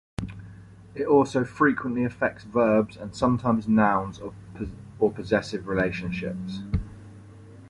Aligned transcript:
It 0.95 1.05
also 1.05 1.43
frequently 1.43 2.03
affects 2.03 2.43
verbs, 2.43 2.97
and 2.97 3.13
sometimes 3.15 3.67
nouns 3.67 4.17
or 4.19 4.33
possessive 5.11 5.67
relationships. 5.67 6.61